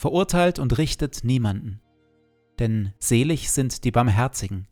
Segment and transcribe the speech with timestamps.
[0.00, 1.82] verurteilt und richtet niemanden.
[2.58, 4.66] Denn selig sind die Barmherzigen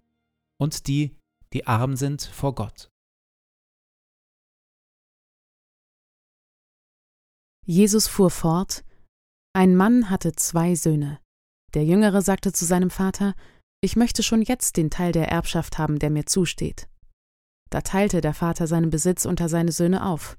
[0.59, 1.19] und die,
[1.53, 2.91] die arm sind vor Gott.
[7.67, 8.85] Jesus fuhr fort,
[9.53, 11.21] ein Mann hatte zwei Söhne.
[11.75, 13.35] Der Jüngere sagte zu seinem Vater,
[13.83, 16.89] ich möchte schon jetzt den Teil der Erbschaft haben, der mir zusteht.
[17.69, 20.39] Da teilte der Vater seinen Besitz unter seine Söhne auf.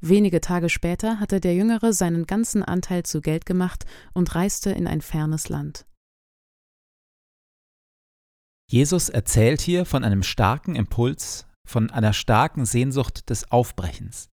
[0.00, 4.86] Wenige Tage später hatte der Jüngere seinen ganzen Anteil zu Geld gemacht und reiste in
[4.86, 5.86] ein fernes Land.
[8.70, 14.28] Jesus erzählt hier von einem starken Impuls, von einer starken Sehnsucht des Aufbrechens.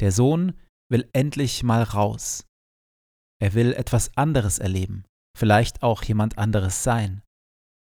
[0.00, 0.58] Der Sohn
[0.90, 2.46] will endlich mal raus.
[3.40, 5.04] Er will etwas anderes erleben,
[5.36, 7.22] vielleicht auch jemand anderes sein.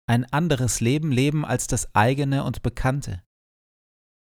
[0.09, 3.23] Ein anderes Leben leben als das eigene und bekannte.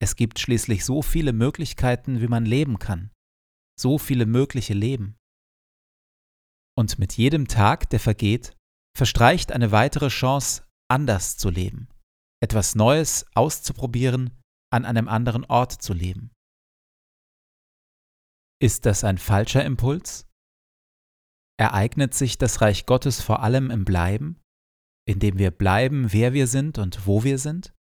[0.04, 3.10] Es gibt schließlich so viele Möglichkeiten, wie man leben kann,
[3.80, 5.16] so viele mögliche Leben.
[6.76, 8.54] Und mit jedem Tag, der vergeht,
[8.94, 11.88] verstreicht eine weitere Chance, anders zu leben,
[12.42, 14.38] etwas Neues auszuprobieren,
[14.70, 16.32] an einem anderen Ort zu leben.
[18.60, 20.28] Ist das ein falscher Impuls?
[21.58, 24.38] Ereignet sich das Reich Gottes vor allem im Bleiben,
[25.08, 27.72] indem wir bleiben, wer wir sind und wo wir sind?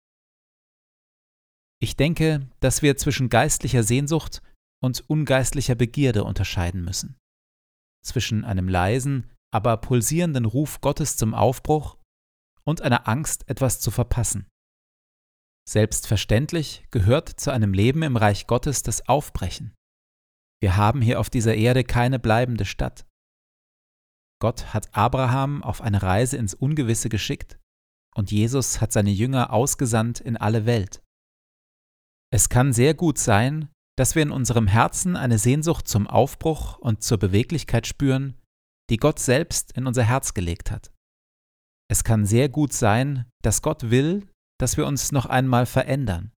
[1.83, 4.41] Ich denke, dass wir zwischen geistlicher Sehnsucht
[4.81, 7.17] und ungeistlicher Begierde unterscheiden müssen.
[8.05, 11.97] Zwischen einem leisen, aber pulsierenden Ruf Gottes zum Aufbruch
[12.63, 14.47] und einer Angst, etwas zu verpassen.
[15.67, 19.75] Selbstverständlich gehört zu einem Leben im Reich Gottes das Aufbrechen.
[20.61, 23.05] Wir haben hier auf dieser Erde keine bleibende Stadt.
[24.39, 27.59] Gott hat Abraham auf eine Reise ins Ungewisse geschickt
[28.15, 31.02] und Jesus hat seine Jünger ausgesandt in alle Welt.
[32.33, 37.03] Es kann sehr gut sein, dass wir in unserem Herzen eine Sehnsucht zum Aufbruch und
[37.03, 38.41] zur Beweglichkeit spüren,
[38.89, 40.91] die Gott selbst in unser Herz gelegt hat.
[41.91, 44.27] Es kann sehr gut sein, dass Gott will,
[44.59, 46.31] dass wir uns noch einmal verändern,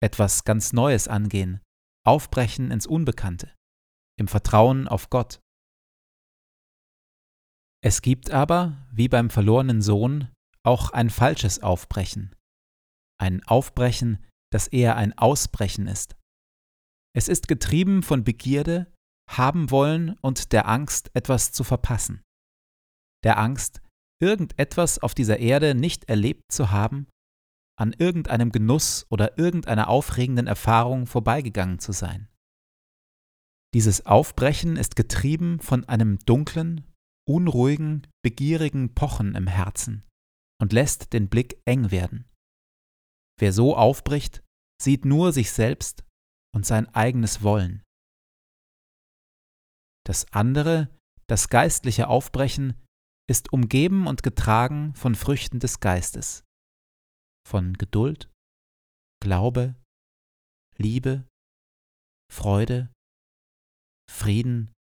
[0.00, 1.60] etwas ganz Neues angehen,
[2.06, 3.52] aufbrechen ins Unbekannte,
[4.20, 5.40] im Vertrauen auf Gott.
[7.82, 10.28] Es gibt aber, wie beim verlorenen Sohn,
[10.62, 12.36] auch ein falsches Aufbrechen,
[13.18, 16.16] ein Aufbrechen, das eher ein Ausbrechen ist.
[17.14, 18.92] Es ist getrieben von Begierde,
[19.28, 22.22] haben wollen und der Angst, etwas zu verpassen.
[23.24, 23.80] Der Angst,
[24.20, 27.06] irgendetwas auf dieser Erde nicht erlebt zu haben,
[27.78, 32.28] an irgendeinem Genuss oder irgendeiner aufregenden Erfahrung vorbeigegangen zu sein.
[33.72, 36.84] Dieses Aufbrechen ist getrieben von einem dunklen,
[37.26, 40.04] unruhigen, begierigen Pochen im Herzen
[40.60, 42.29] und lässt den Blick eng werden.
[43.40, 44.44] Wer so aufbricht,
[44.82, 46.04] sieht nur sich selbst
[46.54, 47.82] und sein eigenes Wollen.
[50.04, 50.94] Das andere,
[51.26, 52.74] das geistliche Aufbrechen,
[53.30, 56.44] ist umgeben und getragen von Früchten des Geistes,
[57.48, 58.30] von Geduld,
[59.22, 59.74] Glaube,
[60.76, 61.26] Liebe,
[62.30, 62.92] Freude,
[64.10, 64.72] Frieden,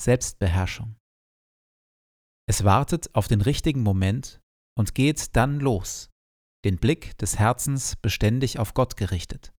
[0.00, 0.96] Selbstbeherrschung.
[2.48, 4.40] Es wartet auf den richtigen Moment
[4.76, 6.10] und geht dann los,
[6.64, 9.52] den Blick des Herzens beständig auf Gott gerichtet.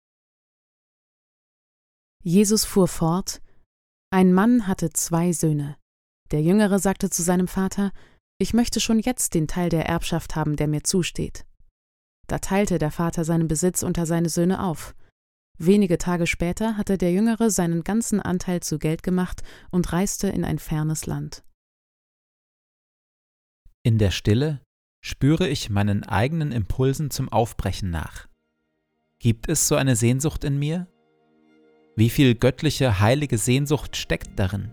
[2.22, 3.40] Jesus fuhr fort,
[4.10, 5.76] ein Mann hatte zwei Söhne.
[6.30, 7.92] Der Jüngere sagte zu seinem Vater,
[8.38, 11.46] ich möchte schon jetzt den Teil der Erbschaft haben, der mir zusteht.
[12.26, 14.94] Da teilte der Vater seinen Besitz unter seine Söhne auf.
[15.58, 20.44] Wenige Tage später hatte der Jüngere seinen ganzen Anteil zu Geld gemacht und reiste in
[20.44, 21.44] ein fernes Land.
[23.82, 24.60] In der Stille
[25.00, 28.28] spüre ich meinen eigenen Impulsen zum Aufbrechen nach.
[29.18, 30.86] Gibt es so eine Sehnsucht in mir?
[31.96, 34.72] Wie viel göttliche, heilige Sehnsucht steckt darin?